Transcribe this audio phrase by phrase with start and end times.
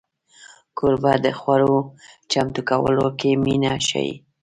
[0.77, 1.75] کوربه د خوړو
[2.31, 4.13] چمتو کولو کې مینه ښيي.